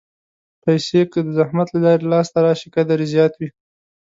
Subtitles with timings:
[0.61, 3.49] پېسې که د زحمت له لارې لاسته راشي، قدر یې زیات وي.